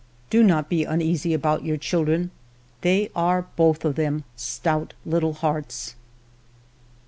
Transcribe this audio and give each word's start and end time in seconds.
"Do 0.31 0.41
not 0.41 0.67
be 0.67 0.83
uneasy 0.83 1.31
about 1.31 1.63
your 1.63 1.77
children; 1.77 2.31
they 2.81 3.11
are 3.15 3.45
both 3.55 3.85
of 3.85 3.93
them 3.97 4.23
stout 4.35 4.95
little 5.05 5.33
hearts." 5.33 5.93